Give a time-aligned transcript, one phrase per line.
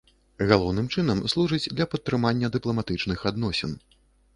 [0.51, 3.81] Галоўным чынам, служыць для падтрымання дыпламатычных адносін.